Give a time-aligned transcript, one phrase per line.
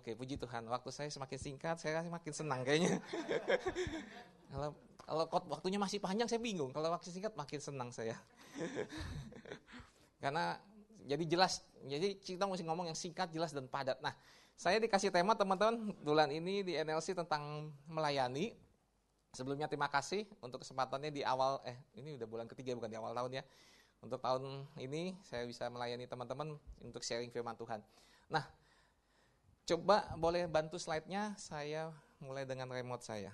[0.00, 0.64] Oke, puji Tuhan.
[0.64, 2.96] Waktu saya semakin singkat, saya semakin senang kayaknya.
[4.52, 4.72] kalau
[5.04, 6.72] kalau waktunya masih panjang, saya bingung.
[6.72, 8.16] Kalau waktu singkat, makin senang saya.
[10.24, 10.56] Karena
[11.04, 14.00] jadi jelas, jadi kita mesti ngomong yang singkat, jelas dan padat.
[14.00, 14.16] Nah,
[14.56, 18.56] saya dikasih tema teman-teman bulan ini di NLC tentang melayani.
[19.36, 23.12] Sebelumnya terima kasih untuk kesempatannya di awal, eh ini udah bulan ketiga bukan di awal
[23.12, 23.44] tahun ya.
[24.00, 27.84] Untuk tahun ini saya bisa melayani teman-teman untuk sharing firman Tuhan.
[28.32, 28.48] Nah,
[29.70, 33.30] coba boleh bantu slide-nya, saya mulai dengan remote saya.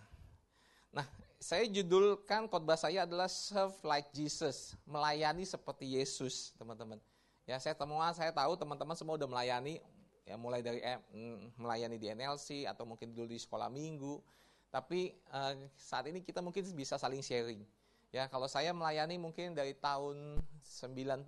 [0.92, 1.08] Nah,
[1.40, 7.00] saya judulkan khotbah saya adalah Serve Like Jesus, melayani seperti Yesus, teman-teman.
[7.48, 9.80] Ya, saya temuan, saya tahu teman-teman semua udah melayani,
[10.28, 14.20] ya mulai dari eh, mm, melayani di NLC atau mungkin dulu di sekolah minggu.
[14.68, 17.64] Tapi eh, saat ini kita mungkin bisa saling sharing.
[18.12, 21.24] Ya, kalau saya melayani mungkin dari tahun 92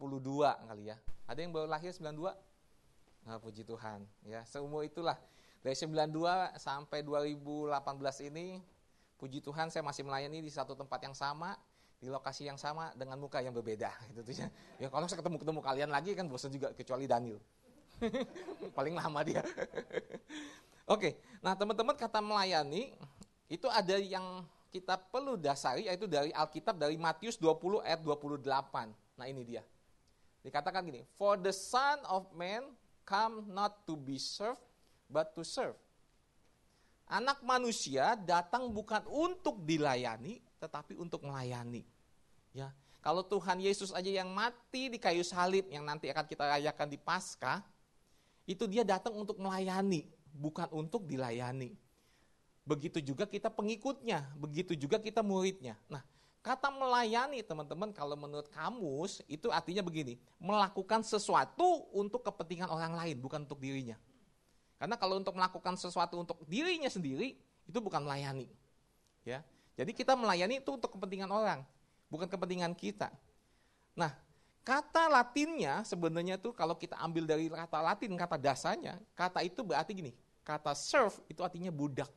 [0.69, 0.97] kali ya.
[1.25, 2.33] Ada yang baru lahir 92?
[3.29, 4.09] Nah, puji Tuhan.
[4.25, 5.21] Ya, seumur itulah.
[5.61, 7.77] Dari 92 sampai 2018
[8.33, 8.57] ini,
[9.21, 11.53] puji Tuhan saya masih melayani di satu tempat yang sama,
[12.01, 14.35] di lokasi yang sama dengan muka yang berbeda gitu tuh
[14.81, 14.89] ya.
[14.89, 17.37] Kalau saya ketemu ketemu kalian lagi kan bosan juga kecuali Daniel.
[18.79, 19.43] Paling lama dia.
[20.95, 22.97] Oke, nah teman-teman kata melayani
[23.51, 28.41] itu ada yang kita perlu dasari yaitu dari Alkitab dari Matius 20 ayat 28.
[29.19, 29.67] Nah ini dia.
[30.47, 32.78] Dikatakan gini, For the Son of Man
[33.09, 34.61] come not to be served,
[35.09, 35.73] but to serve.
[37.09, 41.89] Anak manusia datang bukan untuk dilayani, tetapi untuk melayani.
[42.53, 42.69] Ya,
[43.01, 47.01] kalau Tuhan Yesus aja yang mati di kayu salib yang nanti akan kita rayakan di
[47.01, 47.65] Paskah,
[48.45, 50.05] itu dia datang untuk melayani,
[50.37, 51.73] bukan untuk dilayani.
[52.69, 55.81] Begitu juga kita pengikutnya, begitu juga kita muridnya.
[55.89, 56.05] Nah,
[56.41, 63.17] kata melayani teman-teman kalau menurut kamus itu artinya begini, melakukan sesuatu untuk kepentingan orang lain,
[63.19, 63.99] bukan untuk dirinya.
[64.79, 67.35] Karena kalau untuk melakukan sesuatu untuk dirinya sendiri,
[67.67, 68.47] itu bukan melayani.
[69.27, 69.45] Ya,
[69.77, 71.61] jadi kita melayani itu untuk kepentingan orang,
[72.09, 73.13] bukan kepentingan kita.
[73.99, 74.15] Nah,
[74.63, 79.93] kata Latinnya sebenarnya tuh kalau kita ambil dari kata Latin, kata dasarnya, kata itu berarti
[79.93, 80.13] gini,
[80.47, 82.09] kata serve itu artinya budak.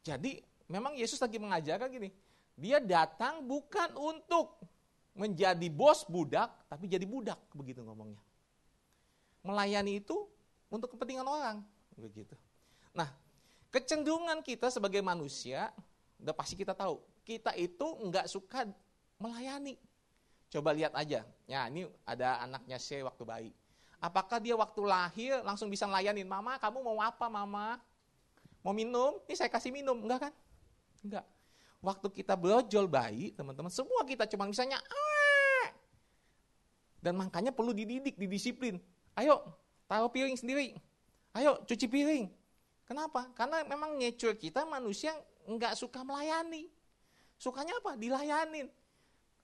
[0.00, 2.14] Jadi memang Yesus lagi mengajarkan gini,
[2.54, 4.62] dia datang bukan untuk
[5.18, 8.22] menjadi bos budak, tapi jadi budak, begitu ngomongnya.
[9.42, 10.14] Melayani itu
[10.70, 11.66] untuk kepentingan orang,
[11.98, 12.38] begitu.
[12.94, 13.10] Nah,
[13.70, 15.70] Kecenderungan kita sebagai manusia,
[16.18, 18.66] udah pasti kita tahu, kita itu nggak suka
[19.14, 19.78] melayani.
[20.50, 23.52] Coba lihat aja, ya ini ada anaknya C waktu bayi.
[24.02, 27.78] Apakah dia waktu lahir langsung bisa melayanin, mama kamu mau apa mama?
[28.66, 29.22] Mau minum?
[29.30, 30.32] Ini saya kasih minum, enggak kan?
[31.00, 31.26] Enggak.
[31.80, 34.76] Waktu kita brojol bayi, teman-teman, semua kita cuma misalnya,
[37.00, 38.76] dan makanya perlu dididik, didisiplin.
[39.16, 39.40] Ayo,
[39.88, 40.76] taruh piring sendiri.
[41.32, 42.28] Ayo, cuci piring.
[42.84, 43.32] Kenapa?
[43.32, 45.16] Karena memang nature kita manusia
[45.48, 46.68] nggak suka melayani.
[47.40, 47.96] Sukanya apa?
[47.96, 48.68] Dilayanin.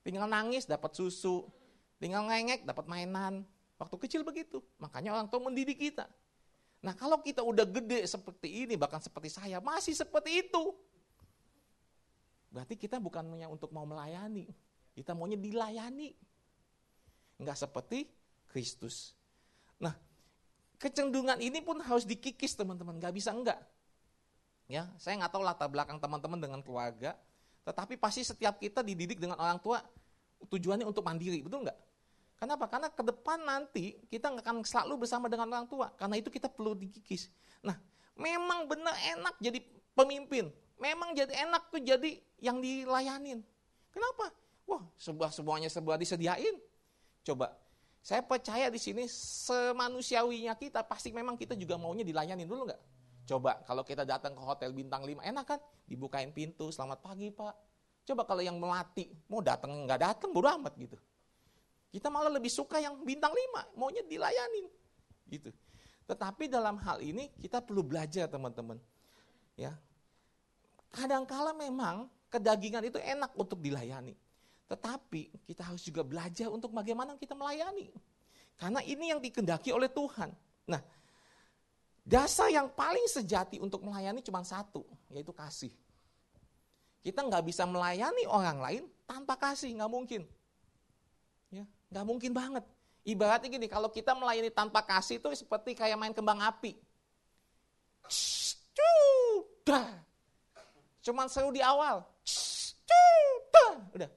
[0.05, 1.49] Tinggal nangis dapat susu,
[1.97, 3.43] tinggal ngengek dapat mainan.
[3.81, 4.61] Waktu kecil begitu.
[4.77, 6.05] Makanya orang tua mendidik kita.
[6.85, 10.77] Nah kalau kita udah gede seperti ini, bahkan seperti saya, masih seperti itu.
[12.51, 14.49] Berarti kita bukan hanya untuk mau melayani.
[14.97, 16.15] Kita maunya dilayani.
[17.37, 18.09] Enggak seperti
[18.49, 19.13] Kristus.
[19.77, 19.93] Nah,
[20.81, 23.61] kecenderungan ini pun harus dikikis teman-teman, nggak bisa enggak.
[24.67, 27.15] Ya, saya nggak tahu latar belakang teman-teman dengan keluarga,
[27.63, 29.79] tetapi pasti setiap kita dididik dengan orang tua
[30.49, 31.79] tujuannya untuk mandiri, betul nggak?
[32.37, 32.69] Kenapa?
[32.69, 36.51] Karena ke depan nanti kita nggak akan selalu bersama dengan orang tua, karena itu kita
[36.51, 37.31] perlu dikikis.
[37.63, 37.79] Nah,
[38.19, 39.61] memang benar enak jadi
[39.97, 43.41] pemimpin, memang jadi enak tuh jadi yang dilayanin.
[43.93, 44.33] Kenapa?
[44.69, 46.59] Wah, sebuah semuanya sebuah disediain.
[47.27, 47.57] Coba
[48.07, 52.83] saya percaya di sini semanusiawinya kita pasti memang kita juga maunya dilayani dulu nggak?
[53.27, 55.59] Coba kalau kita datang ke hotel bintang 5 enak kan?
[55.91, 57.51] Dibukain pintu, selamat pagi pak.
[58.07, 60.95] Coba kalau yang melati mau datang nggak datang bodo amat gitu.
[61.91, 64.71] Kita malah lebih suka yang bintang 5, maunya dilayanin
[65.27, 65.51] gitu.
[66.07, 68.79] Tetapi dalam hal ini kita perlu belajar teman-teman.
[69.59, 69.75] Ya.
[70.91, 74.17] Kadangkala memang kedagingan itu enak untuk dilayani.
[74.67, 77.95] Tetapi kita harus juga belajar untuk bagaimana kita melayani.
[78.59, 80.33] Karena ini yang dikendaki oleh Tuhan.
[80.67, 80.83] Nah,
[82.03, 85.71] dasar yang paling sejati untuk melayani cuma satu, yaitu kasih.
[87.07, 90.23] Kita nggak bisa melayani orang lain tanpa kasih, nggak mungkin.
[91.55, 91.63] Ya,
[91.93, 92.65] nggak mungkin banget.
[93.07, 96.75] Ibaratnya gini, kalau kita melayani tanpa kasih itu seperti kayak main kembang api.
[101.07, 102.03] Cuman seru di awal.
[103.95, 104.11] Udah,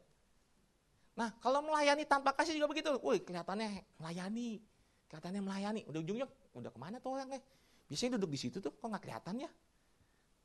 [1.20, 2.96] Nah, kalau melayani tanpa kasih juga begitu.
[3.04, 4.64] Wih, kelihatannya melayani.
[5.12, 5.82] Kelihatannya melayani.
[5.92, 6.26] Udah ujungnya
[6.56, 7.44] udah ke mana tuh orang eh?
[7.92, 9.52] Biasanya duduk di situ tuh, kok nggak kelihatan ya?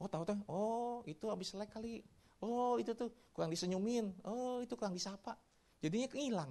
[0.02, 2.02] Oh tahu tuh, oh itu habis selek kali.
[2.42, 4.10] Oh itu tuh kurang disenyumin.
[4.26, 5.38] Oh itu kurang disapa.
[5.78, 6.50] Jadinya hilang.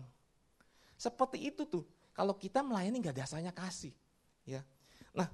[0.95, 1.83] Seperti itu tuh.
[2.15, 3.91] Kalau kita melayani nggak dasarnya kasih,
[4.47, 4.63] ya.
[5.11, 5.27] Nah,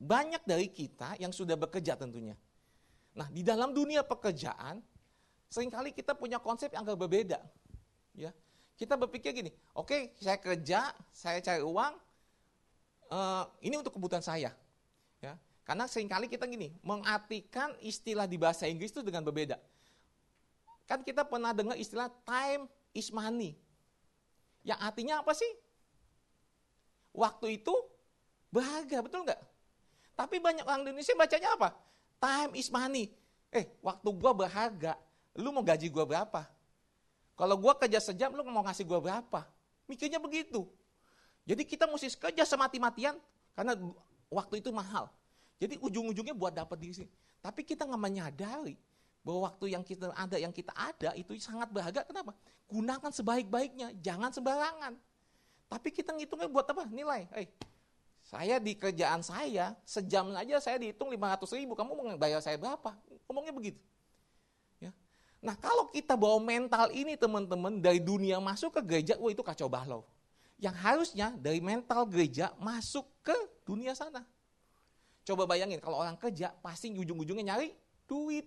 [0.00, 2.38] banyak dari kita yang sudah bekerja tentunya.
[3.14, 4.78] Nah, di dalam dunia pekerjaan,
[5.50, 7.42] sering kali kita punya konsep yang agak berbeda.
[8.14, 8.30] Ya,
[8.78, 11.92] kita berpikir gini, oke, okay, saya kerja, saya cari uang,
[13.10, 14.54] uh, ini untuk kebutuhan saya.
[15.18, 15.34] Ya,
[15.66, 19.58] karena sering kali kita gini, mengartikan istilah di bahasa Inggris itu dengan berbeda.
[20.86, 23.54] Kan kita pernah dengar istilah time is money.
[24.66, 25.50] Yang artinya apa sih?
[27.14, 27.74] Waktu itu
[28.50, 29.40] berharga, betul nggak?
[30.18, 31.70] Tapi banyak orang Indonesia bacanya apa?
[32.20, 33.08] Time is money.
[33.48, 34.94] Eh, waktu gua berharga,
[35.34, 36.44] lu mau gaji gua berapa?
[37.34, 39.48] Kalau gua kerja sejam, lu mau ngasih gua berapa?
[39.88, 40.68] Mikirnya begitu.
[41.48, 43.16] Jadi kita mesti kerja semati-matian
[43.56, 43.74] karena
[44.28, 45.08] waktu itu mahal.
[45.56, 47.10] Jadi ujung-ujungnya buat dapat di sini.
[47.40, 48.76] Tapi kita nggak menyadari
[49.24, 52.04] bahwa waktu yang kita ada, yang kita ada itu sangat berharga.
[52.04, 52.36] Kenapa?
[52.68, 54.94] Gunakan sebaik-baiknya, jangan sembarangan.
[55.66, 56.84] Tapi kita ngitungnya buat apa?
[56.86, 57.26] Nilai.
[57.32, 57.48] Hey,
[58.30, 62.94] saya di kerjaan saya, sejam aja saya dihitung 500 ribu, kamu mau bayar saya berapa?
[63.26, 63.82] Ngomongnya begitu.
[64.78, 64.94] Ya.
[65.42, 69.66] Nah kalau kita bawa mental ini teman-teman dari dunia masuk ke gereja, wah itu kacau
[69.66, 70.06] balau.
[70.62, 73.34] Yang harusnya dari mental gereja masuk ke
[73.66, 74.22] dunia sana.
[75.26, 77.74] Coba bayangin kalau orang kerja pasti ujung-ujungnya nyari
[78.06, 78.46] duit.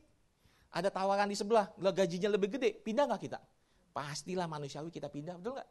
[0.72, 3.38] Ada tawaran di sebelah, gajinya lebih gede, pindah nggak kita?
[3.92, 5.70] Pastilah manusiawi kita pindah, betul nggak?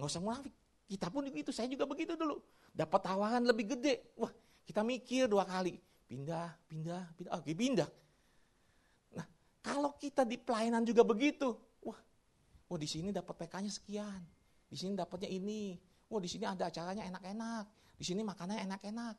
[0.00, 0.54] Nggak usah munafik.
[0.90, 2.42] Kita pun begitu, saya juga begitu dulu.
[2.74, 4.10] Dapat tawaran lebih gede.
[4.18, 4.34] Wah,
[4.66, 5.78] kita mikir dua kali.
[6.10, 7.30] Pindah, pindah, pindah.
[7.38, 7.86] Oke, pindah.
[9.14, 9.26] Nah,
[9.62, 11.54] kalau kita di pelayanan juga begitu.
[11.86, 11.94] Wah,
[12.66, 14.18] wah di sini dapat PK-nya sekian.
[14.66, 15.78] Di sini dapatnya ini.
[16.10, 17.94] Wah, di sini ada acaranya enak-enak.
[17.94, 19.14] Di sini makanannya enak-enak.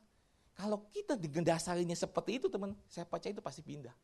[0.52, 3.96] Kalau kita digendasarinya seperti itu, teman, saya percaya itu pasti pindah.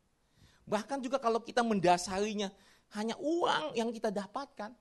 [0.65, 2.49] Bahkan juga kalau kita mendasarinya
[2.97, 4.73] hanya uang yang kita dapatkan,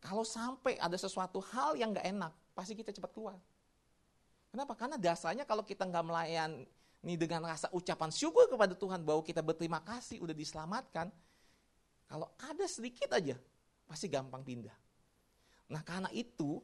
[0.00, 3.36] kalau sampai ada sesuatu hal yang nggak enak, pasti kita cepat keluar.
[4.50, 4.72] Kenapa?
[4.74, 9.78] Karena dasarnya kalau kita nggak melayani dengan rasa ucapan syukur kepada Tuhan bahwa kita berterima
[9.84, 11.12] kasih udah diselamatkan,
[12.08, 13.38] kalau ada sedikit aja
[13.86, 14.74] pasti gampang pindah.
[15.70, 16.58] Nah karena itu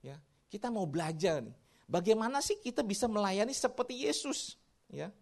[0.00, 0.16] ya
[0.48, 1.52] kita mau belajar nih,
[1.84, 4.56] bagaimana sih kita bisa melayani seperti Yesus,
[4.88, 5.12] ya.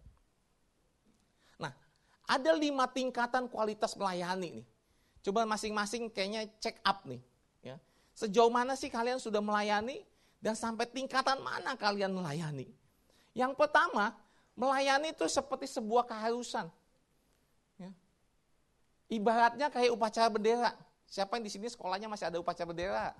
[1.59, 1.75] Nah
[2.23, 4.67] ada lima tingkatan kualitas melayani nih.
[5.25, 7.19] Coba masing-masing kayaknya check up nih.
[8.17, 10.01] Sejauh mana sih kalian sudah melayani
[10.41, 12.65] dan sampai tingkatan mana kalian melayani?
[13.37, 14.17] Yang pertama,
[14.57, 16.65] melayani itu seperti sebuah keharusan.
[17.77, 17.93] Ya.
[19.13, 20.73] Ibaratnya kayak upacara bendera.
[21.05, 23.13] Siapa yang di sini sekolahnya masih ada upacara bendera?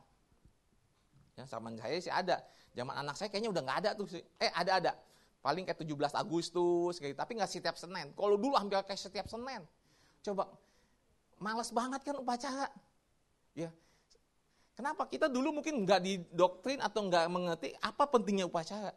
[1.37, 2.41] Ya, zaman saya sih ada.
[2.73, 4.25] Zaman anak saya kayaknya udah nggak ada tuh sih.
[4.41, 4.91] Eh ada ada.
[5.45, 7.21] Paling kayak 17 Agustus kayak gitu.
[7.21, 8.17] Tapi nggak setiap Senin.
[8.17, 9.61] Kalau dulu hampir kayak setiap Senin.
[10.25, 10.49] Coba
[11.37, 12.73] males banget kan upacara.
[13.53, 13.69] Ya,
[14.77, 15.09] Kenapa?
[15.09, 18.93] Kita dulu mungkin nggak didoktrin atau nggak mengerti apa pentingnya upacara.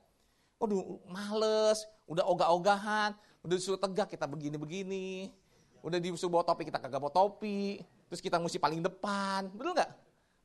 [0.61, 5.33] Waduh, males, udah ogah-ogahan, udah disuruh tegak kita begini-begini,
[5.81, 7.81] udah disuruh bawa topi kita kagak bawa topi,
[8.13, 9.89] terus kita mesti paling depan, betul nggak?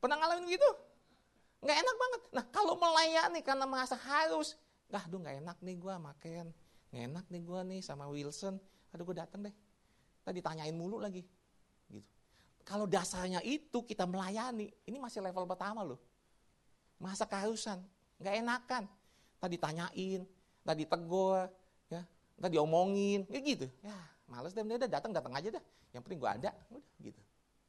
[0.00, 0.68] Pernah ngalamin begitu?
[1.60, 2.20] Nggak enak banget.
[2.32, 4.56] Nah kalau melayani karena merasa harus,
[4.88, 6.46] nggak, aduh nggak enak nih gue makan,
[6.88, 8.56] nggak enak nih gue nih sama Wilson,
[8.96, 9.54] aduh gue dateng deh,
[10.24, 11.28] tadi tanyain mulu lagi,
[11.92, 12.15] gitu.
[12.66, 16.02] Kalau dasarnya itu kita melayani, ini masih level pertama loh.
[16.98, 17.78] Masa keharusan,
[18.18, 18.84] nggak enakan.
[19.38, 20.26] Tadi tanyain,
[20.66, 21.46] tadi tegur,
[21.86, 22.02] ya,
[22.42, 23.70] tadi diomongin, ya gitu.
[23.86, 23.94] Ya,
[24.26, 25.64] males deh, udah datang datang aja dah.
[25.94, 27.22] Yang penting gua ada, udah gitu.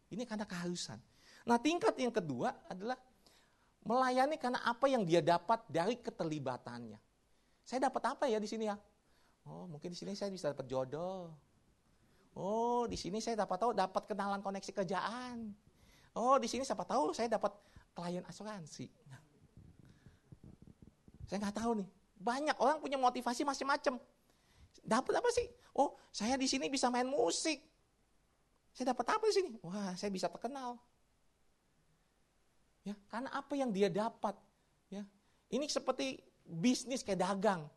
[0.10, 0.98] Ini karena keharusan.
[1.46, 2.98] Nah tingkat yang kedua adalah
[3.86, 6.98] melayani karena apa yang dia dapat dari keterlibatannya.
[7.62, 8.76] Saya dapat apa ya di sini ya?
[9.46, 11.32] Oh mungkin di sini saya bisa dapat jodoh,
[12.38, 15.58] Oh, di sini saya dapat tahu dapat kenalan koneksi kerjaan.
[16.14, 17.50] Oh, di sini siapa tahu saya dapat
[17.98, 18.86] klien asuransi.
[21.26, 21.90] Saya nggak tahu nih.
[22.18, 23.98] Banyak orang punya motivasi macam-macam.
[24.86, 25.50] Dapat apa sih?
[25.74, 27.58] Oh, saya di sini bisa main musik.
[28.72, 29.52] Saya dapat apa di sini?
[29.66, 30.78] Wah, saya bisa terkenal.
[32.86, 34.38] Ya, karena apa yang dia dapat.
[34.94, 35.04] Ya,
[35.50, 37.68] ini seperti bisnis kayak dagang.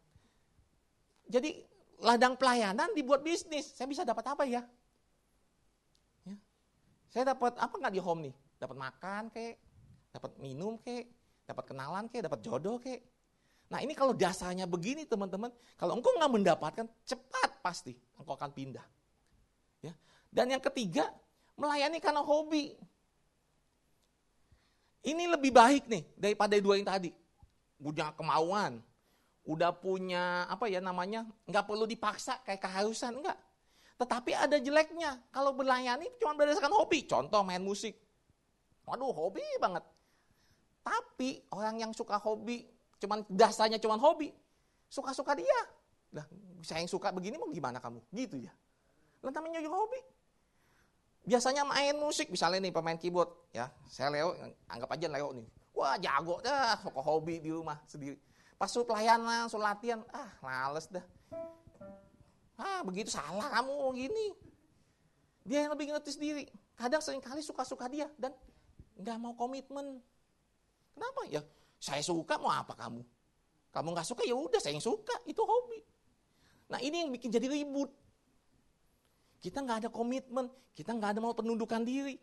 [1.27, 1.65] Jadi
[2.01, 3.77] ladang pelayanan dibuat bisnis.
[3.77, 4.65] Saya bisa dapat apa ya?
[6.25, 6.37] ya.
[7.13, 8.35] Saya dapat apa nggak di home nih?
[8.61, 9.57] Dapat makan kek,
[10.13, 11.09] dapat minum kek,
[11.49, 13.01] dapat kenalan kek, dapat jodoh kek.
[13.71, 18.87] Nah ini kalau dasarnya begini teman-teman, kalau engkau nggak mendapatkan cepat pasti engkau akan pindah.
[19.81, 19.95] Ya.
[20.29, 21.09] Dan yang ketiga,
[21.55, 22.75] melayani karena hobi.
[25.01, 27.13] Ini lebih baik nih daripada dua yang tadi.
[27.81, 28.85] punya kemauan,
[29.49, 33.39] udah punya apa ya namanya, nggak perlu dipaksa kayak keharusan, enggak.
[34.01, 37.97] Tetapi ada jeleknya, kalau berlayani cuma berdasarkan hobi, contoh main musik.
[38.89, 39.85] Waduh, hobi banget.
[40.81, 42.65] Tapi orang yang suka hobi,
[42.97, 44.33] cuman dasarnya cuman hobi,
[44.89, 45.61] suka-suka dia.
[46.17, 46.25] Lah,
[46.65, 48.01] saya yang suka begini mau gimana kamu?
[48.09, 48.53] Gitu ya.
[49.21, 50.01] Lah namanya juga hobi.
[51.29, 53.69] Biasanya main musik, misalnya nih pemain keyboard, ya.
[53.85, 54.33] Saya Leo,
[54.65, 55.47] anggap aja Leo nih.
[55.77, 58.17] Wah, jago dah, suka hobi di rumah sendiri.
[58.61, 61.01] Pas suruh pelayanan, suruh latihan, ah, males dah.
[62.61, 64.27] Ah, begitu salah kamu gini.
[65.49, 66.45] Dia yang lebih ngerti sendiri.
[66.77, 68.37] Kadang sering kali suka-suka dia dan
[69.01, 70.05] nggak mau komitmen.
[70.93, 71.25] Kenapa?
[71.33, 71.41] Ya,
[71.81, 73.01] saya suka mau apa kamu?
[73.73, 75.81] Kamu nggak suka ya udah saya yang suka, itu hobi.
[76.69, 77.89] Nah ini yang bikin jadi ribut.
[79.41, 82.21] Kita nggak ada komitmen, kita nggak ada mau penundukan diri.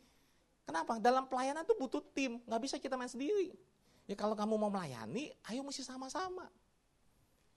[0.69, 1.01] Kenapa?
[1.01, 3.57] Dalam pelayanan itu butuh tim, nggak bisa kita main sendiri.
[4.07, 6.47] Ya kalau kamu mau melayani, ayo mesti sama-sama.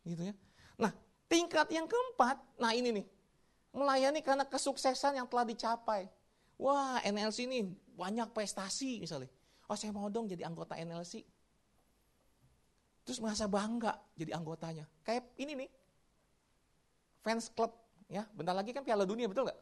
[0.03, 0.35] Gitu ya.
[0.75, 0.91] Nah,
[1.31, 3.07] tingkat yang keempat, nah ini nih.
[3.71, 6.11] Melayani karena kesuksesan yang telah dicapai.
[6.59, 9.31] Wah, NLC ini banyak prestasi misalnya.
[9.71, 11.23] Oh, saya mau dong jadi anggota NLC.
[13.07, 14.91] Terus merasa bangga jadi anggotanya.
[15.07, 15.71] Kayak ini nih.
[17.23, 17.71] Fans club
[18.11, 19.61] Ya, bentar lagi kan Piala Dunia, betul nggak?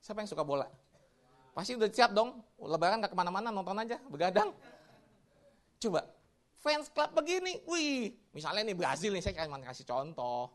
[0.00, 0.64] Siapa yang suka bola?
[1.52, 2.40] Pasti udah siap dong.
[2.56, 4.48] Lebaran nggak ke mana-mana, nonton aja, begadang.
[5.76, 6.08] Coba,
[6.62, 10.54] fans club begini, wih, misalnya nih Brazil nih, saya cuma kasih contoh.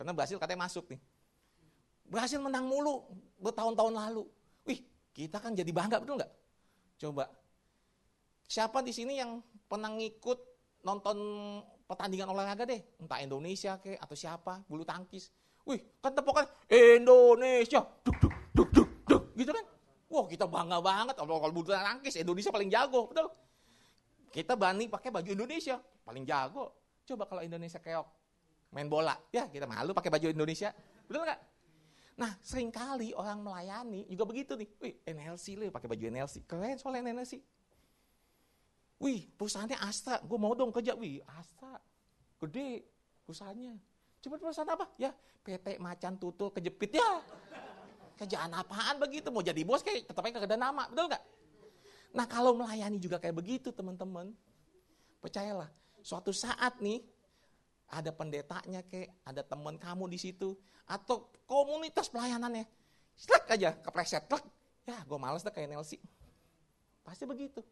[0.00, 1.00] Karena Brazil katanya masuk nih.
[2.08, 3.04] Brazil menang mulu
[3.36, 4.24] bertahun-tahun lalu.
[4.64, 4.80] Wih,
[5.12, 6.32] kita kan jadi bangga, betul nggak?
[6.96, 7.28] Coba,
[8.48, 10.40] siapa di sini yang pernah ngikut
[10.88, 11.16] nonton
[11.84, 12.80] pertandingan olahraga deh?
[12.96, 15.28] Entah Indonesia ke atau siapa, bulu tangkis.
[15.68, 17.84] Wih, kan tepukan Indonesia.
[18.02, 19.22] Duk, duk, duk, duk, duk.
[19.36, 19.64] Gitu kan?
[20.08, 21.14] Wah, kita bangga banget.
[21.20, 23.12] Kalau bulu tangkis, Indonesia paling jago.
[23.12, 23.28] Betul?
[24.32, 25.76] Kita berani pakai baju Indonesia.
[25.78, 26.72] Paling jago.
[27.04, 28.08] Coba kalau Indonesia keok.
[28.72, 29.12] Main bola.
[29.28, 30.72] Ya, kita malu pakai baju Indonesia.
[31.04, 31.40] Betul nggak?
[32.16, 34.68] Nah, sering kali orang melayani juga begitu nih.
[34.80, 36.48] Wih, NLC lu pakai baju NLC.
[36.48, 37.44] Keren soalnya NLC.
[39.02, 40.16] Wih, perusahaannya Astra.
[40.24, 40.96] Gue mau dong kerja.
[40.96, 41.76] Wih, Astra.
[42.40, 42.88] Gede
[43.28, 43.76] perusahaannya.
[44.22, 44.86] Cuma perusahaan apa?
[44.96, 45.10] Ya,
[45.42, 47.20] PT Macan Tutul kejepit ya.
[48.16, 49.34] Kerjaan apaan begitu?
[49.34, 51.22] Mau jadi bos kayak tetap aja ada nama, betul nggak?
[52.12, 54.32] Nah kalau melayani juga kayak begitu teman-teman.
[55.22, 55.70] Percayalah,
[56.04, 57.00] suatu saat nih
[57.92, 60.56] ada pendetanya kayak ada teman kamu di situ
[60.88, 62.64] atau komunitas pelayanannya.
[63.16, 64.44] Slek aja kepleset, slek.
[64.82, 66.00] Ya, gue males deh kayak Nelsi.
[67.06, 67.62] Pasti begitu.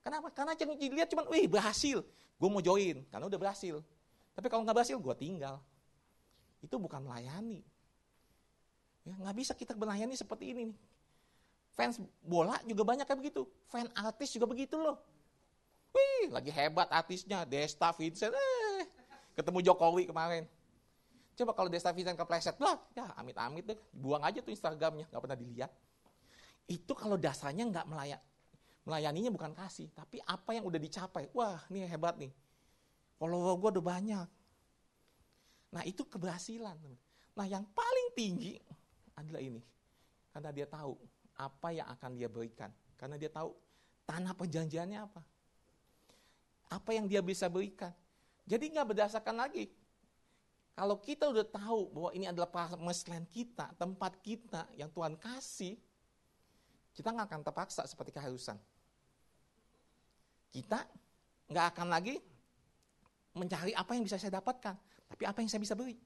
[0.00, 0.30] Kenapa?
[0.32, 2.00] Karena yang dilihat cuma, wih berhasil.
[2.38, 3.82] Gue mau join, karena udah berhasil.
[4.32, 5.60] Tapi kalau nggak berhasil, gue tinggal.
[6.62, 7.60] Itu bukan melayani.
[9.04, 10.78] Ya, nggak bisa kita melayani seperti ini nih.
[11.76, 13.44] Fans bola juga banyak kayak begitu.
[13.68, 14.96] Fans artis juga begitu loh.
[15.92, 17.44] Wih, lagi hebat artisnya.
[17.44, 18.84] Desta Vincent, eh,
[19.36, 20.48] ketemu Jokowi kemarin.
[21.36, 23.78] Coba kalau Desta Vincent kepleset, lah, ya amit-amit deh.
[23.92, 25.70] Buang aja tuh Instagramnya, nggak pernah dilihat.
[26.64, 28.20] Itu kalau dasarnya nggak melayan,
[28.88, 31.28] melayaninya bukan kasih, tapi apa yang udah dicapai.
[31.36, 32.32] Wah, ini hebat nih
[33.16, 34.28] Follower gue udah banyak.
[35.72, 36.76] Nah itu keberhasilan.
[37.36, 38.60] Nah yang paling tinggi
[39.16, 39.60] adalah ini.
[40.32, 41.00] Karena dia tahu
[41.36, 42.72] apa yang akan dia berikan.
[42.96, 43.52] Karena dia tahu
[44.08, 45.22] tanah perjanjiannya apa.
[46.72, 47.92] Apa yang dia bisa berikan.
[48.48, 49.70] Jadi nggak berdasarkan lagi.
[50.76, 55.72] Kalau kita udah tahu bahwa ini adalah permasalahan kita, tempat kita yang Tuhan kasih,
[56.92, 58.60] kita nggak akan terpaksa seperti keharusan.
[60.52, 60.84] Kita
[61.48, 62.20] nggak akan lagi
[63.36, 64.76] mencari apa yang bisa saya dapatkan,
[65.08, 65.96] tapi apa yang saya bisa beri.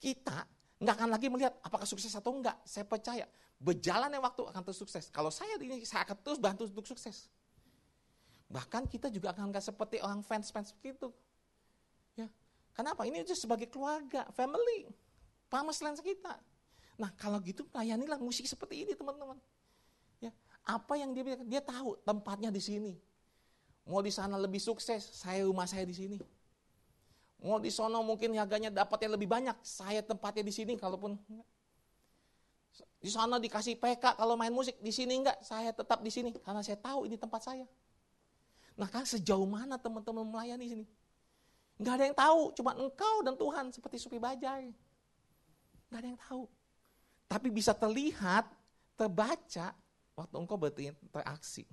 [0.00, 0.48] Kita
[0.80, 2.56] nggak akan lagi melihat apakah sukses atau enggak.
[2.64, 3.28] Saya percaya
[3.62, 5.06] berjalannya waktu akan terus sukses.
[5.14, 7.30] Kalau saya ini saya akan terus bantu untuk sukses.
[8.50, 11.14] Bahkan kita juga akan nggak seperti orang fans-fans begitu.
[12.18, 12.26] Ya.
[12.74, 13.06] Kenapa?
[13.06, 14.90] Ini itu sebagai keluarga, family,
[15.48, 16.34] lens kita.
[16.98, 19.38] Nah kalau gitu layanilah musik seperti ini teman-teman.
[20.18, 20.34] Ya,
[20.66, 22.94] apa yang dia dia tahu tempatnya di sini.
[23.86, 26.18] Mau di sana lebih sukses, saya rumah saya di sini.
[27.42, 31.18] Mau di sana mungkin harganya dapatnya lebih banyak, saya tempatnya di sini kalaupun
[33.02, 36.62] di sana dikasih PK kalau main musik, di sini enggak, saya tetap di sini karena
[36.62, 37.66] saya tahu ini tempat saya.
[38.78, 40.84] Nah, kan sejauh mana teman-teman melayani sini?
[41.76, 44.70] Enggak ada yang tahu, cuma engkau dan Tuhan seperti supi bajai.
[45.90, 46.44] Enggak ada yang tahu.
[47.28, 48.48] Tapi bisa terlihat,
[48.96, 49.74] terbaca
[50.14, 50.56] waktu engkau
[51.10, 51.66] beraksi.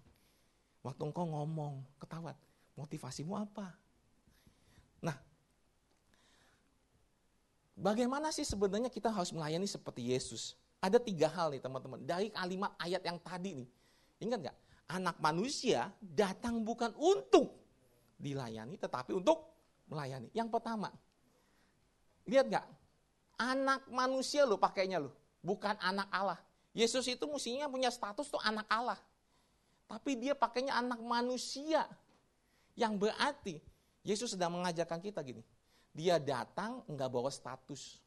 [0.81, 2.35] Waktu engkau ngomong, ketahuan,
[2.73, 3.75] motivasimu apa?
[5.03, 5.15] Nah,
[7.77, 10.55] bagaimana sih sebenarnya kita harus melayani seperti Yesus?
[10.79, 13.69] Ada tiga hal nih teman-teman, dari kalimat ayat yang tadi nih.
[14.23, 14.57] Ingat gak?
[14.89, 17.59] Anak manusia datang bukan untuk
[18.17, 19.43] dilayani, tetapi untuk
[19.91, 20.29] melayani.
[20.33, 20.89] Yang pertama,
[22.25, 22.65] lihat nggak?
[23.39, 26.39] Anak manusia lo pakainya lo, bukan anak Allah.
[26.75, 28.99] Yesus itu mestinya punya status tuh anak Allah.
[29.89, 31.87] Tapi dia pakainya anak manusia.
[32.77, 33.55] Yang berarti
[34.05, 35.41] Yesus sedang mengajarkan kita gini.
[35.95, 37.97] Dia datang nggak bawa status.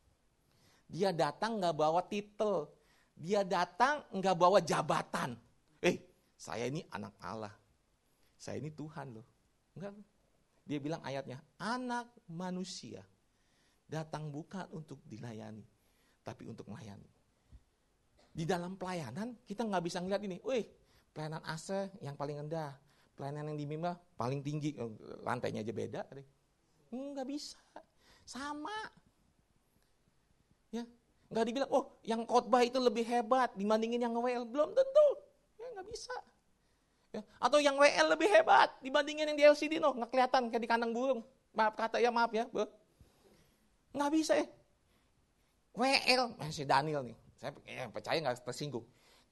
[0.88, 2.70] Dia datang nggak bawa titel.
[3.12, 5.36] Dia datang nggak bawa jabatan.
[5.82, 5.98] Eh,
[6.38, 7.54] saya ini anak Allah.
[8.38, 9.26] Saya ini Tuhan loh.
[9.78, 9.94] Enggak.
[10.62, 13.02] Dia bilang ayatnya, anak manusia
[13.90, 15.66] datang bukan untuk dilayani,
[16.22, 17.10] tapi untuk melayani.
[18.32, 20.64] Di dalam pelayanan kita nggak bisa ngeliat ini, wih
[21.12, 22.72] pelayanan AC yang paling rendah,
[23.18, 24.96] pelayanan yang di Mima paling tinggi, oh,
[25.26, 26.00] lantainya aja beda.
[26.88, 27.60] Nggak bisa,
[28.24, 29.01] sama.
[30.72, 30.88] Ya,
[31.28, 35.06] nggak dibilang, oh yang khotbah itu lebih hebat dibandingin yang WL, belum tentu,
[35.60, 36.16] ya nggak bisa.
[37.12, 37.20] Ya.
[37.36, 40.96] Atau yang WL lebih hebat dibandingin yang di LCD, no, nggak kelihatan kayak di kandang
[40.96, 41.20] burung.
[41.52, 42.64] Maaf kata ya, maaf ya, bu.
[43.92, 44.48] Nggak bisa ya.
[45.76, 48.84] WL, masih Daniel nih, saya eh, percaya nggak tersinggung.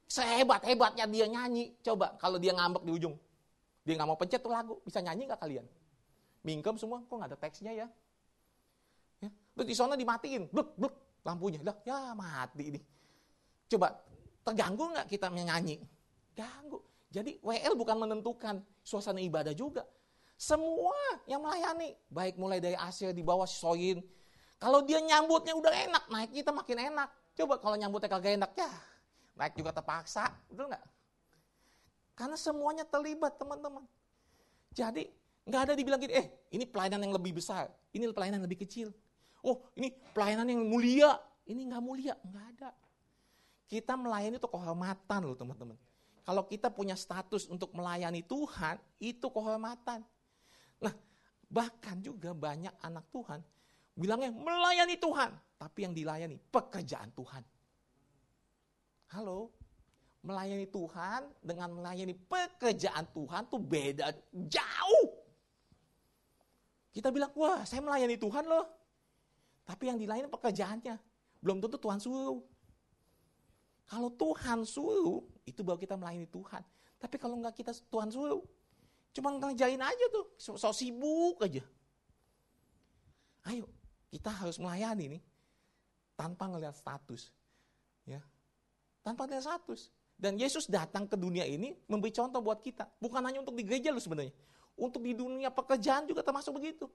[0.09, 3.17] Sehebat-hebatnya dia nyanyi, coba kalau dia ngambek di ujung.
[3.85, 5.65] Dia nggak mau pencet tuh lagu, bisa nyanyi nggak kalian?
[6.45, 7.87] Mingkem semua, kok nggak ada teksnya ya?
[9.25, 9.29] ya?
[9.57, 10.95] Terus di sana dimatiin, bluk, bluk,
[11.25, 11.61] lampunya.
[11.63, 12.81] Lah, ya mati ini.
[13.71, 13.95] Coba,
[14.43, 15.81] terganggu nggak kita menyanyi?
[16.35, 16.81] Ganggu.
[17.11, 19.83] Jadi WL bukan menentukan suasana ibadah juga.
[20.41, 20.97] Semua
[21.29, 24.01] yang melayani, baik mulai dari Asia di bawah soin.
[24.57, 27.09] Kalau dia nyambutnya udah enak, naik kita makin enak.
[27.37, 28.71] Coba kalau nyambutnya kagak enak, ya
[29.41, 30.85] naik juga terpaksa, betul nggak?
[32.13, 33.85] Karena semuanya terlibat teman-teman.
[34.77, 35.09] Jadi
[35.49, 38.93] nggak ada dibilang gini, eh ini pelayanan yang lebih besar, ini pelayanan yang lebih kecil.
[39.41, 41.17] Oh ini pelayanan yang mulia,
[41.49, 42.71] ini nggak mulia, nggak ada.
[43.71, 45.79] Kita melayani itu kehormatan loh teman-teman.
[46.27, 50.05] Kalau kita punya status untuk melayani Tuhan, itu kehormatan.
[50.83, 50.95] Nah,
[51.49, 53.41] bahkan juga banyak anak Tuhan
[54.01, 57.45] bilangnya melayani Tuhan, tapi yang dilayani pekerjaan Tuhan.
[59.13, 59.53] Halo,
[60.25, 64.15] melayani Tuhan dengan melayani pekerjaan Tuhan tuh beda
[64.49, 65.09] jauh.
[66.91, 68.67] Kita bilang, wah saya melayani Tuhan loh.
[69.71, 70.99] Tapi yang dilayani pekerjaannya.
[71.39, 72.43] Belum tentu Tuhan suruh.
[73.87, 76.67] Kalau Tuhan suruh, itu baru kita melayani Tuhan.
[76.99, 78.43] Tapi kalau enggak kita Tuhan suruh,
[79.15, 81.63] cuma ngerjain aja tuh, so sibuk aja.
[83.47, 83.71] Ayo,
[84.11, 85.23] kita harus melayani nih
[86.19, 87.31] tanpa ngelihat status.
[88.05, 88.21] Ya.
[89.07, 89.95] Tanpa ngelihat status.
[90.21, 92.85] Dan Yesus datang ke dunia ini memberi contoh buat kita.
[93.01, 94.35] Bukan hanya untuk di gereja loh sebenarnya.
[94.77, 96.91] Untuk di dunia pekerjaan juga termasuk begitu.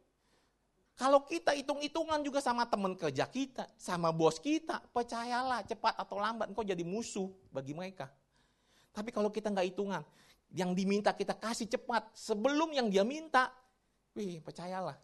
[0.96, 6.48] Kalau kita hitung-hitungan juga sama teman kerja kita, sama bos kita, percayalah cepat atau lambat
[6.48, 8.08] engkau jadi musuh bagi mereka.
[8.96, 10.08] Tapi kalau kita nggak hitungan,
[10.56, 13.52] yang diminta kita kasih cepat sebelum yang dia minta,
[14.16, 14.96] wih percayalah,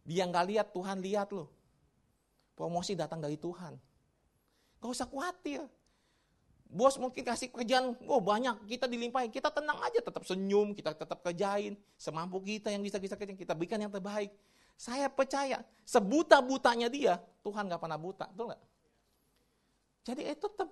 [0.00, 1.52] dia nggak lihat Tuhan lihat loh.
[2.56, 3.76] Promosi datang dari Tuhan.
[4.80, 5.60] Gak usah khawatir.
[6.64, 11.20] Bos mungkin kasih kerjaan, oh banyak, kita dilimpahin, kita tenang aja, tetap senyum, kita tetap
[11.20, 14.32] kerjain, semampu kita yang bisa kita kerjain, kita berikan yang terbaik.
[14.74, 18.62] Saya percaya, sebuta-butanya dia, Tuhan gak pernah buta, betul gak?
[20.04, 20.68] Jadi eh tetap,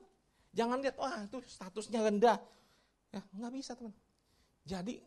[0.53, 2.39] jangan lihat, wah itu statusnya rendah.
[3.13, 3.93] Ya, nggak bisa teman.
[4.65, 5.05] Jadi,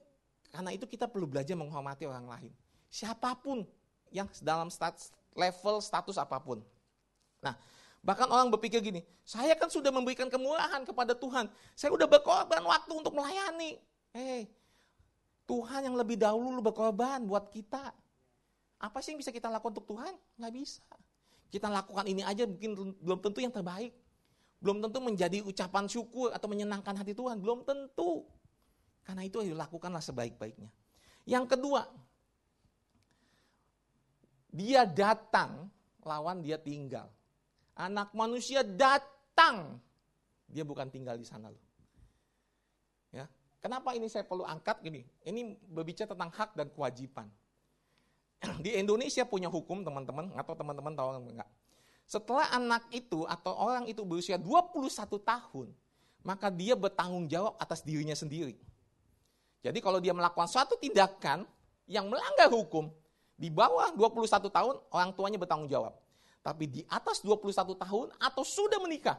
[0.54, 2.54] karena itu kita perlu belajar menghormati orang lain.
[2.90, 3.66] Siapa pun
[4.14, 6.62] yang dalam status, level status apa pun.
[7.42, 7.58] Nah,
[8.02, 11.50] bahkan orang berpikir gini, saya kan sudah memberikan kemurahan kepada Tuhan.
[11.74, 13.78] Saya udah berkorban waktu untuk melayani.
[14.16, 14.46] Eh,
[15.46, 17.94] Tuhan yang lebih dahulu berkorban buat kita.
[18.80, 20.14] Apa sih yang bisa kita lakukan untuk Tuhan?
[20.40, 20.84] Nggak bisa.
[21.50, 23.96] Kita lakukan ini aja mungkin belum tentu yang terbaik.
[24.60, 27.40] Belum tentu menjadi ucapan syukur atau menyenangkan hati Tuhan.
[27.40, 28.28] Belum tentu.
[29.06, 30.74] Karena itu dilakukanlah sebaik-baiknya.
[31.30, 31.86] Yang kedua,
[34.50, 35.70] dia datang,
[36.02, 37.12] lawan dia tinggal.
[37.76, 39.78] Anak manusia datang,
[40.48, 41.64] dia bukan tinggal di sana loh.
[43.12, 43.28] Ya,
[43.60, 45.04] kenapa ini saya perlu angkat gini?
[45.24, 47.28] Ini berbicara tentang hak dan kewajiban.
[48.66, 51.50] di Indonesia punya hukum teman-teman, atau teman-teman tahu enggak?
[52.06, 54.94] Setelah anak itu atau orang itu berusia 21
[55.26, 55.68] tahun,
[56.22, 58.58] maka dia bertanggung jawab atas dirinya sendiri.
[59.66, 61.50] Jadi kalau dia melakukan suatu tindakan
[61.90, 62.94] yang melanggar hukum,
[63.36, 65.98] di bawah 21 tahun orang tuanya bertanggung jawab.
[66.46, 69.18] Tapi di atas 21 tahun atau sudah menikah,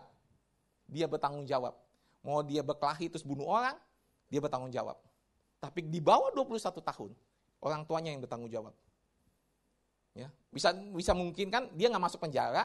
[0.86, 1.74] dia bertanggung jawab.
[2.22, 3.74] Mau dia berkelahi terus bunuh orang,
[4.30, 4.94] dia bertanggung jawab.
[5.58, 7.10] Tapi di bawah 21 tahun,
[7.58, 8.74] orang tuanya yang bertanggung jawab.
[10.16, 12.64] Ya, bisa bisa mungkin kan dia nggak masuk penjara,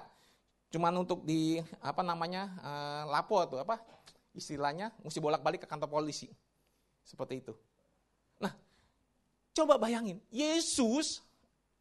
[0.72, 3.84] cuman untuk di apa namanya uh, lapor tuh apa
[4.32, 6.32] istilahnya mesti bolak-balik ke kantor polisi,
[7.04, 7.52] seperti itu.
[8.40, 8.56] Nah,
[9.52, 11.20] Coba bayangin, Yesus,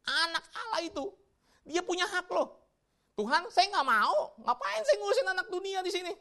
[0.03, 1.07] anak Allah itu,
[1.63, 2.59] dia punya hak loh.
[3.15, 4.35] Tuhan, saya nggak mau.
[4.43, 6.11] Ngapain saya ngurusin anak dunia di sini?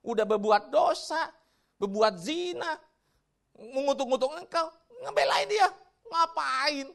[0.00, 1.28] Udah berbuat dosa,
[1.76, 2.80] berbuat zina,
[3.52, 4.72] mengutuk-ngutuk engkau,
[5.04, 5.68] ngebelain dia.
[6.08, 6.88] Ngapain?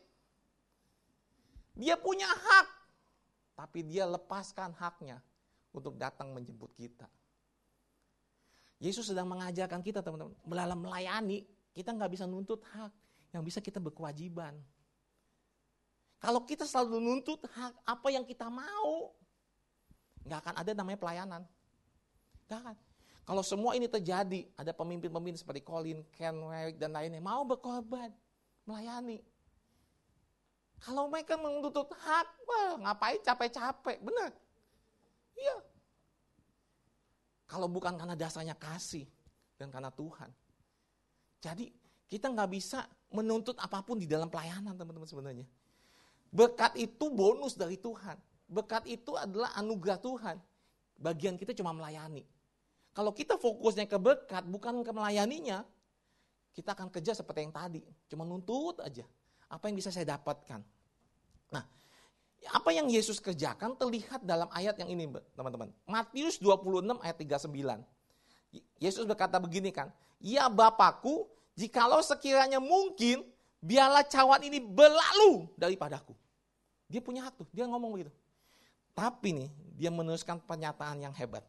[1.79, 2.67] Dia punya hak,
[3.55, 5.23] tapi dia lepaskan haknya
[5.71, 7.07] untuk datang menjemput kita.
[8.83, 12.91] Yesus sedang mengajarkan kita teman-teman, dalam melayani, kita nggak bisa nuntut hak,
[13.31, 14.59] yang bisa kita berkewajiban.
[16.19, 19.15] Kalau kita selalu nuntut hak apa yang kita mau,
[20.27, 21.41] nggak akan ada namanya pelayanan.
[22.51, 22.75] Nggak akan.
[23.23, 28.11] Kalau semua ini terjadi, ada pemimpin-pemimpin seperti Colin, Ken, Warwick, dan lainnya mau berkorban,
[28.67, 29.23] melayani.
[30.79, 34.31] Kalau mereka menuntut hak, wah ngapain capek-capek, benar.
[35.35, 35.55] Iya,
[37.49, 39.09] kalau bukan karena dasarnya kasih
[39.57, 40.29] dan karena Tuhan.
[41.41, 41.73] Jadi
[42.05, 45.49] kita nggak bisa menuntut apa pun di dalam pelayanan teman-teman sebenarnya.
[46.29, 48.21] Berkat itu bonus dari Tuhan.
[48.45, 50.37] Berkat itu adalah anugerah Tuhan.
[51.01, 52.21] Bagian kita cuma melayani.
[52.93, 55.65] Kalau kita fokusnya ke berkat, bukan ke melayaninya,
[56.53, 57.81] kita akan kerja seperti yang tadi.
[58.05, 59.05] Cuma nuntut aja.
[59.49, 60.61] Apa yang bisa saya dapatkan.
[61.49, 61.65] Nah,
[62.53, 65.73] apa yang Yesus kerjakan terlihat dalam ayat yang ini, teman-teman.
[65.89, 67.81] Matius 26 ayat 39.
[68.79, 69.89] Yesus berkata begini kan,
[70.21, 73.25] Ya Bapakku, jikalau sekiranya mungkin,
[73.59, 76.13] biarlah cawan ini berlalu daripadaku.
[76.89, 78.13] Dia punya hak tuh, dia ngomong begitu.
[78.93, 81.45] Tapi nih, dia menuliskan pernyataan yang hebat.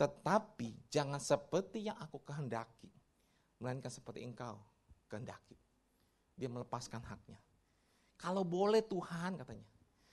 [0.00, 2.90] Tetapi jangan seperti yang aku kehendaki,
[3.62, 4.58] melainkan seperti engkau
[5.06, 5.54] kehendaki.
[6.36, 7.38] Dia melepaskan haknya.
[8.16, 9.66] Kalau boleh Tuhan katanya,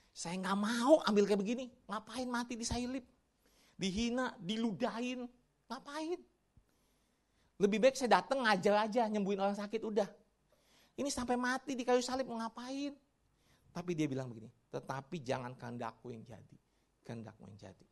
[0.10, 1.66] saya nggak mau ambil kayak begini.
[1.86, 3.06] Ngapain mati di disalib?
[3.80, 5.30] Dihina, diludahin.
[5.70, 6.20] Ngapain?
[7.60, 10.08] Lebih baik saya datang ngajar aja, nyembuhin orang sakit, udah.
[11.00, 12.96] Ini sampai mati di kayu salib, ngapain?
[13.72, 16.58] Tapi dia bilang begini, tetapi jangan kehendakku yang jadi,
[17.06, 17.86] kehendakmu yang jadi.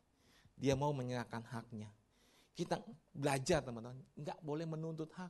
[0.58, 1.88] Dia mau menyerahkan haknya.
[2.58, 2.82] Kita
[3.14, 5.30] belajar teman-teman, nggak boleh menuntut hak.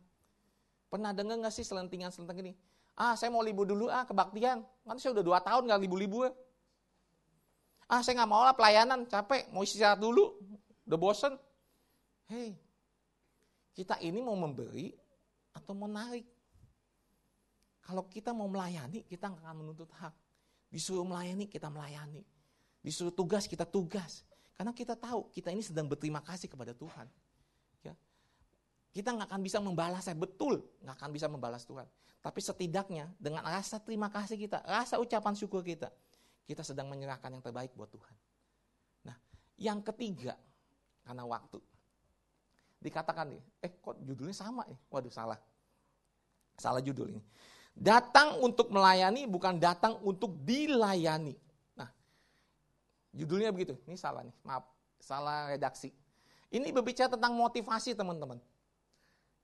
[0.88, 2.54] Pernah dengar nggak sih selentingan-selentingan ini?
[2.98, 4.66] Ah, saya mau libur dulu ah kebaktian.
[4.66, 6.34] Kan saya udah dua tahun nggak libur-libur.
[7.86, 10.36] Ah saya nggak mau lah pelayanan, capek, mau istirahat dulu,
[10.90, 11.38] udah bosen.
[12.28, 12.58] Hei,
[13.72, 14.92] kita ini mau memberi
[15.56, 16.28] atau mau narik?
[17.86, 20.12] Kalau kita mau melayani, kita nggak akan menuntut hak.
[20.68, 22.20] Disuruh melayani, kita melayani.
[22.84, 24.28] Disuruh tugas, kita tugas.
[24.58, 27.08] Karena kita tahu, kita ini sedang berterima kasih kepada Tuhan.
[28.92, 31.86] Kita nggak akan bisa membalas saya, betul nggak akan bisa membalas Tuhan.
[32.22, 35.88] Tapi setidaknya dengan rasa terima kasih kita, rasa ucapan syukur kita,
[36.50, 38.16] kita sedang menyerahkan yang terbaik buat Tuhan.
[39.06, 39.18] Nah,
[39.60, 40.36] yang ketiga,
[41.08, 41.60] karena waktu.
[42.78, 44.78] Dikatakan nih, eh kok judulnya sama ya?
[44.92, 45.40] Waduh salah.
[46.58, 47.22] Salah judul ini.
[47.78, 51.38] Datang untuk melayani bukan datang untuk dilayani.
[51.78, 51.90] Nah,
[53.14, 53.78] judulnya begitu.
[53.86, 54.66] Ini salah nih, maaf.
[54.98, 55.94] Salah redaksi.
[56.50, 58.42] Ini berbicara tentang motivasi teman-teman.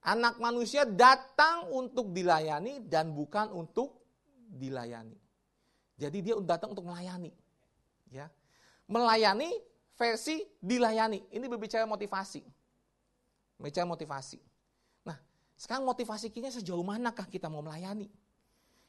[0.04, 4.04] Anak manusia datang untuk dilayani dan bukan untuk
[4.52, 5.16] dilayani.
[5.96, 7.32] Jadi dia datang untuk melayani.
[8.12, 8.28] Ya.
[8.84, 9.48] Melayani
[9.96, 11.24] versi dilayani.
[11.32, 12.44] Ini berbicara motivasi.
[13.56, 14.38] Berbicara motivasi.
[15.08, 15.16] Nah,
[15.56, 18.12] sekarang motivasi kita sejauh manakah kita mau melayani?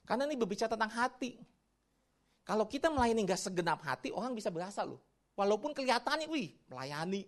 [0.04, 1.40] Karena ini berbicara tentang hati.
[2.44, 5.00] Kalau kita melayani nggak segenap hati, orang bisa berasa loh.
[5.40, 7.24] Walaupun kelihatannya, wih, melayani.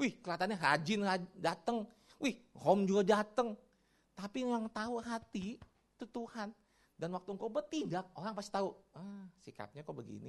[0.00, 1.00] Wih, kelihatannya rajin
[1.36, 1.84] datang.
[2.20, 3.56] Wih, home juga datang.
[4.12, 6.52] Tapi yang tahu hati itu Tuhan.
[7.00, 10.28] Dan waktu engkau bertindak, orang pasti tahu, ah, sikapnya kok begini.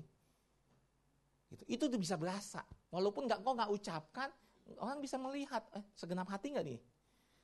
[1.52, 2.64] Itu, itu tuh bisa berasa.
[2.88, 4.32] Walaupun nggak kau nggak ucapkan,
[4.80, 6.80] orang bisa melihat, eh, segenap hati nggak nih?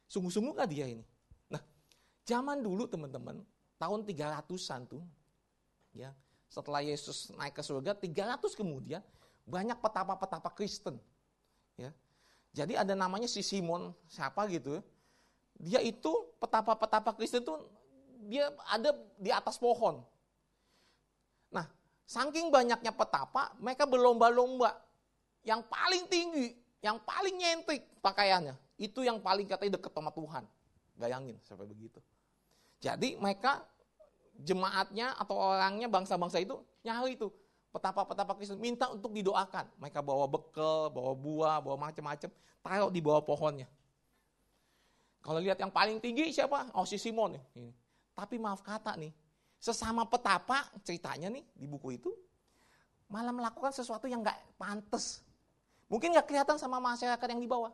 [0.08, 1.04] Sungguh-sungguh nggak dia ini?
[1.52, 1.60] Nah,
[2.24, 3.44] zaman dulu teman-teman,
[3.76, 5.04] tahun 300-an tuh,
[5.92, 6.16] ya,
[6.48, 9.04] setelah Yesus naik ke surga, 300 kemudian,
[9.44, 10.96] banyak petapa-petapa Kristen.
[11.76, 11.92] Ya.
[12.58, 14.82] Jadi ada namanya si Simon, siapa gitu,
[15.62, 16.10] dia itu
[16.42, 17.62] petapa-petapa Kristen tuh
[18.26, 20.02] dia ada di atas pohon.
[21.54, 21.70] Nah,
[22.10, 24.74] saking banyaknya petapa, mereka berlomba-lomba.
[25.46, 30.44] Yang paling tinggi, yang paling nyentrik pakaiannya, itu yang paling katanya deket sama Tuhan.
[30.98, 32.02] Bayangin sampai begitu.
[32.82, 33.62] Jadi mereka
[34.42, 37.30] jemaatnya atau orangnya bangsa-bangsa itu nyari itu
[37.72, 39.68] petapa-petapa Kristen minta untuk didoakan.
[39.80, 42.30] Mereka bawa bekal, bawa buah, bawa macam-macam,
[42.64, 43.68] taruh di bawah pohonnya.
[45.22, 46.72] Kalau lihat yang paling tinggi siapa?
[46.72, 47.44] Oh si Simon nih.
[48.16, 49.12] Tapi maaf kata nih,
[49.60, 52.10] sesama petapa ceritanya nih di buku itu,
[53.12, 55.22] malah melakukan sesuatu yang nggak pantas.
[55.92, 57.72] Mungkin nggak kelihatan sama masyarakat yang di bawah.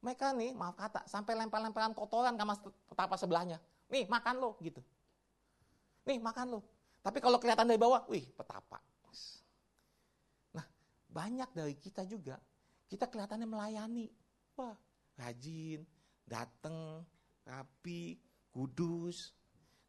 [0.00, 2.56] Mereka nih, maaf kata, sampai lempar-lemparan kotoran sama
[2.88, 3.60] petapa sebelahnya.
[3.92, 4.80] Nih, makan lo, gitu.
[6.08, 6.60] Nih makan lo.
[7.04, 8.80] Tapi kalau kelihatan dari bawah, wih petapa.
[11.10, 12.38] Banyak dari kita juga,
[12.86, 14.06] kita kelihatannya melayani.
[14.54, 14.78] Wah
[15.20, 15.84] rajin,
[16.24, 17.04] dateng,
[17.44, 18.16] rapi,
[18.48, 19.36] kudus.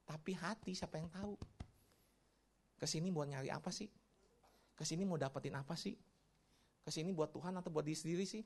[0.03, 1.39] Tapi hati siapa yang tahu?
[2.75, 3.87] Ke sini buat nyari apa sih?
[4.75, 5.95] Ke sini mau dapetin apa sih?
[6.81, 8.43] Ke sini buat Tuhan atau buat diri sendiri sih?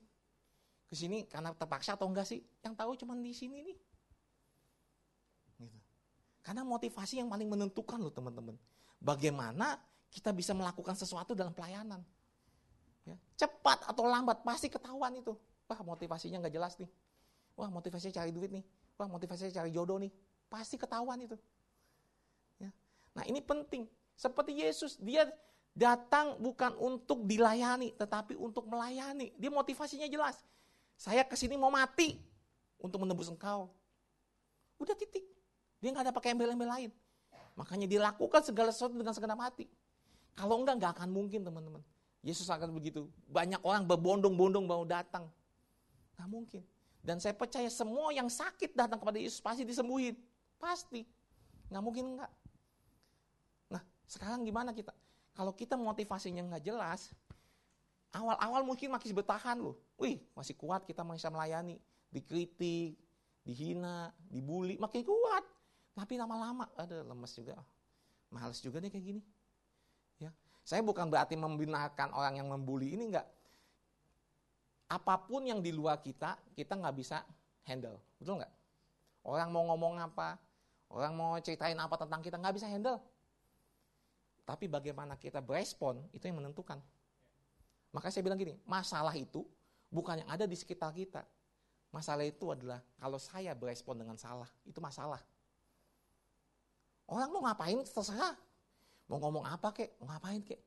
[0.86, 2.44] Ke sini karena terpaksa atau enggak sih?
[2.62, 3.78] Yang tahu cuma di sini nih.
[5.58, 5.78] Gitu.
[6.44, 8.54] Karena motivasi yang paling menentukan loh teman-teman.
[9.00, 9.80] Bagaimana
[10.12, 12.04] kita bisa melakukan sesuatu dalam pelayanan.
[13.06, 15.38] Ya, cepat atau lambat pasti ketahuan itu.
[15.70, 16.90] Wah motivasinya nggak jelas nih.
[17.54, 18.66] Wah motivasinya cari duit nih.
[18.98, 20.10] Wah motivasinya cari jodoh nih.
[20.50, 21.38] Pasti ketahuan itu.
[22.58, 22.70] Ya.
[23.14, 23.86] Nah ini penting.
[24.18, 25.28] Seperti Yesus, dia
[25.76, 29.30] datang bukan untuk dilayani, tetapi untuk melayani.
[29.36, 30.40] Dia motivasinya jelas.
[30.96, 32.16] Saya ke sini mau mati
[32.80, 33.68] untuk menembus engkau.
[34.80, 35.22] Udah titik.
[35.78, 36.90] Dia nggak ada pakai embel-embel lain.
[37.56, 39.68] Makanya dilakukan segala sesuatu dengan segenap hati.
[40.36, 41.80] Kalau enggak, nggak akan mungkin teman-teman.
[42.24, 43.08] Yesus akan begitu.
[43.28, 45.28] Banyak orang berbondong-bondong mau datang.
[46.16, 46.62] Nggak mungkin.
[47.06, 50.18] Dan saya percaya semua yang sakit datang kepada Yesus pasti disembuhin.
[50.58, 51.06] Pasti.
[51.70, 52.32] Nggak mungkin enggak.
[53.70, 54.90] Nah, sekarang gimana kita?
[55.36, 57.12] Kalau kita motivasinya nggak jelas,
[58.10, 59.76] awal-awal mungkin masih bertahan loh.
[60.00, 61.76] Wih, masih kuat kita masih melayani.
[62.08, 62.96] Dikritik,
[63.44, 65.44] dihina, dibully, makin kuat.
[65.92, 67.60] Tapi lama-lama, ada lemes juga.
[68.32, 69.22] Males juga nih kayak gini.
[70.66, 73.26] Ya, Saya bukan berarti membinakan orang yang membuli ini enggak.
[74.90, 77.22] Apa pun yang di luar kita, kita nggak bisa
[77.62, 78.02] handle.
[78.18, 78.50] Betul nggak?
[79.22, 80.38] Orang mau ngomong apa,
[80.90, 82.98] orang mau ceritain apa tentang kita, nggak bisa handle.
[84.46, 86.78] Tapi bagaimana kita berespon, itu yang menentukan.
[87.90, 89.46] Maka saya bilang gini, masalah itu
[89.90, 91.26] bukan yang ada di sekitar kita.
[91.90, 95.22] Masalah itu adalah kalau saya berespon dengan salah, itu masalah.
[97.06, 98.34] Orang mau ngapain terserah.
[99.06, 100.58] Mau ngomong apa kek, mau ngapain kek.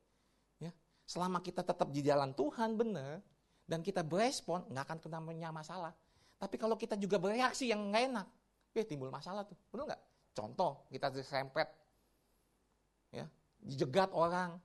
[0.63, 0.71] Ya.
[1.03, 3.19] Selama kita tetap di jalan Tuhan benar
[3.67, 5.91] dan kita berespon, nggak akan kena punya masalah.
[6.39, 8.27] Tapi kalau kita juga bereaksi yang nggak enak,
[8.71, 9.59] eh timbul masalah tuh.
[9.75, 10.01] Benar nggak?
[10.31, 11.67] Contoh, kita disempet,
[13.11, 13.27] ya,
[13.59, 14.55] dijegat orang,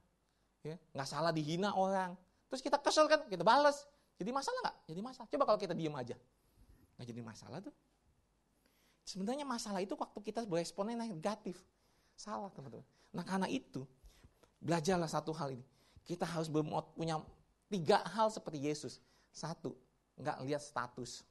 [0.63, 2.15] ya, nggak salah dihina orang.
[2.47, 3.91] Terus kita kesel kan, kita balas.
[4.15, 4.77] Jadi masalah nggak?
[4.87, 5.27] Jadi masalah.
[5.27, 6.15] Coba kalau kita diem aja,
[6.95, 7.75] nggak jadi masalah tuh.
[9.03, 11.59] Sebenarnya masalah itu waktu kita beresponnya negatif.
[12.15, 12.87] Salah teman-teman.
[13.15, 13.87] Nah karena itu,
[14.63, 15.67] belajarlah satu hal ini.
[16.05, 16.51] Kita harus
[16.95, 17.21] punya
[17.71, 19.03] tiga hal seperti Yesus.
[19.35, 19.75] Satu,
[20.19, 21.27] nggak lihat status.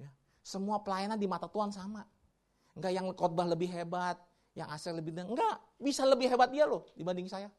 [0.00, 0.08] Ya.
[0.40, 2.04] Semua pelayanan di mata Tuhan sama.
[2.76, 4.20] Nggak yang khotbah lebih hebat,
[4.56, 7.52] yang asal lebih enggak, bisa lebih hebat dia loh dibanding saya.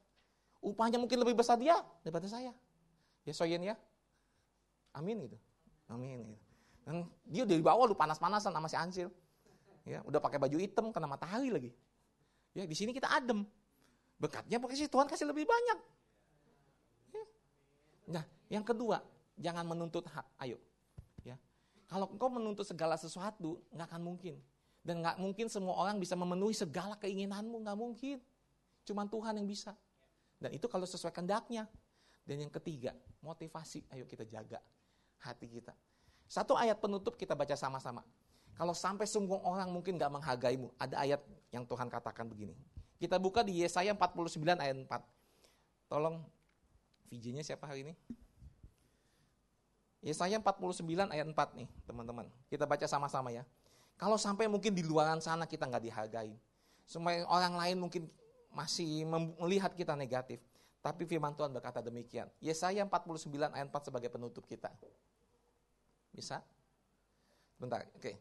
[0.58, 2.50] Upahnya mungkin lebih besar dia daripada saya.
[3.22, 3.78] Ya soyen ya.
[4.98, 5.38] Amin gitu.
[5.86, 6.43] Amin gitu.
[6.88, 9.12] Dan dia dari bawah lu panas-panasan sama si Ansil.
[9.88, 11.72] Ya, udah pakai baju hitam kena matahari lagi.
[12.58, 13.46] Ya, di sini kita adem.
[14.17, 15.80] Bekatnya pakai sih Tuhan kasih lebih banyak.
[17.13, 17.24] Ya.
[18.17, 18.98] Nah, yang kedua,
[19.38, 20.26] jangan menuntut hak.
[20.41, 20.58] Ayo.
[21.22, 21.38] Ya.
[21.86, 24.41] Kalau engkau menuntut segala sesuatu, nggak akan mungkin.
[24.82, 28.17] Dan nggak mungkin semua orang bisa memenuhi segala keinginanmu, nggak mungkin.
[28.89, 29.78] Cuman Tuhan yang bisa.
[30.41, 31.70] Dan itu kalau sesuai kehendaknya.
[32.26, 33.86] Dan yang ketiga, motivasi.
[33.93, 34.58] Ayo kita jaga
[35.22, 35.78] hati kita.
[36.26, 38.02] Satu ayat penutup kita baca sama-sama.
[38.58, 40.74] Kalau sampai sungguh orang mungkin gak menghargaimu.
[40.82, 41.22] Ada ayat
[41.54, 42.58] yang Tuhan katakan begini.
[42.98, 44.89] Kita buka di Yesaya 49 ayat 4.
[45.93, 46.26] Tolong
[47.13, 47.93] VJ-nya siapa hari ini?
[50.02, 52.26] Yesaya 49 ayat 4 nih teman-teman.
[52.50, 53.46] Kita baca sama-sama ya.
[53.98, 56.34] Kalau sampai mungkin di luaran sana kita nggak dihargai.
[56.89, 58.04] Semua orang lain mungkin
[58.50, 59.06] masih
[59.38, 60.41] melihat kita negatif.
[60.82, 62.26] Tapi firman Tuhan berkata demikian.
[62.41, 64.74] Yesaya 49 ayat 4 sebagai penutup kita.
[66.10, 66.41] Bisa?
[67.62, 68.02] Bentar, oke.
[68.02, 68.15] Okay.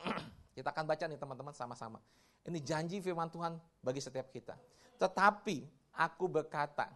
[0.56, 2.00] Kita akan baca nih teman-teman sama-sama.
[2.46, 4.54] Ini janji firman Tuhan bagi setiap kita.
[5.02, 5.66] Tetapi
[5.98, 6.86] aku berkata,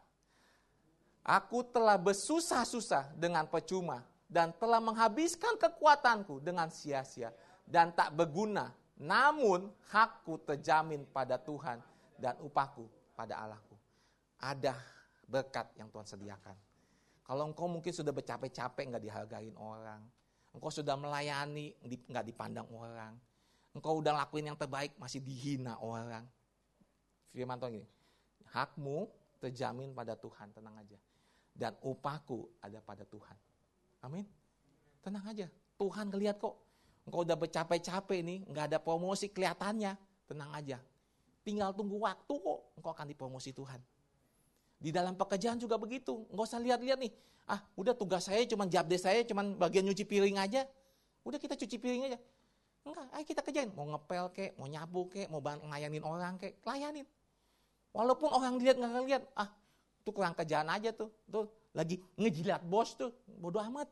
[1.26, 7.34] aku telah bersusah-susah dengan percuma dan telah menghabiskan kekuatanku dengan sia-sia
[7.66, 8.70] dan tak berguna.
[8.94, 11.82] Namun hakku terjamin pada Tuhan
[12.14, 12.86] dan upahku
[13.18, 13.74] pada Allahku.
[14.38, 14.78] Ada
[15.26, 16.56] berkat yang Tuhan sediakan.
[17.26, 20.02] Kalau engkau mungkin sudah bercapek-capek nggak dihargain orang,
[20.50, 23.14] Engkau sudah melayani, nggak dipandang orang.
[23.70, 26.26] Engkau udah lakuin yang terbaik, masih dihina orang.
[27.30, 27.88] Firman Tuhan gini,
[28.50, 29.06] hakmu
[29.38, 30.98] terjamin pada Tuhan, tenang aja.
[31.54, 33.36] Dan upahku ada pada Tuhan.
[34.02, 34.26] Amin.
[34.98, 35.46] Tenang aja,
[35.78, 36.58] Tuhan ngeliat kok.
[37.06, 39.94] Engkau udah bercapek-capek nih, nggak ada promosi kelihatannya.
[40.26, 40.78] Tenang aja.
[41.46, 43.80] Tinggal tunggu waktu kok, engkau akan dipromosi Tuhan.
[44.80, 46.26] Di dalam pekerjaan juga begitu.
[46.32, 47.12] Nggak usah lihat-lihat nih.
[47.50, 50.70] Ah, udah tugas saya cuma job saya cuma bagian nyuci piring aja.
[51.26, 52.18] Udah kita cuci piring aja.
[52.86, 53.70] Enggak, ayo kita kerjain.
[53.74, 57.04] Mau ngepel kek, mau nyapu kek, mau ngelayanin orang kek, layanin.
[57.90, 59.50] Walaupun orang lihat nggak lihat, ah
[59.98, 61.10] itu kurang kerjaan aja tuh.
[61.26, 63.90] Tuh lagi ngejilat bos tuh, bodoh amat.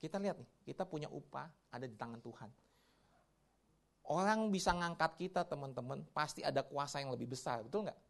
[0.00, 2.48] Kita lihat nih, kita punya upah ada di tangan Tuhan.
[4.10, 8.00] Orang bisa ngangkat kita teman-teman, pasti ada kuasa yang lebih besar, betul nggak?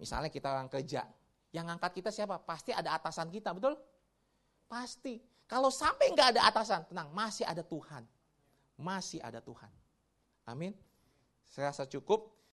[0.00, 1.06] Misalnya kita orang kerja,
[1.54, 2.42] yang ngangkat kita siapa?
[2.42, 3.78] Pasti ada atasan kita, betul?
[4.66, 5.22] Pasti.
[5.46, 8.02] Kalau sampai nggak ada atasan, tenang, masih ada Tuhan.
[8.74, 9.70] Masih ada Tuhan.
[10.50, 10.74] Amin.
[11.46, 12.33] Saya rasa cukup.